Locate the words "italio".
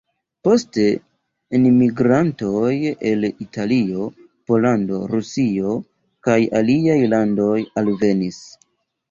3.29-4.07